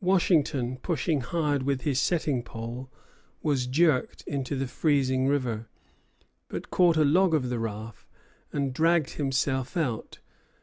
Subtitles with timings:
[0.00, 2.90] Washington, pushing hard with his setting pole,
[3.42, 5.68] was jerked into the freezing river;
[6.48, 8.08] but caught a log of the raft,
[8.54, 10.18] and dragged himself out.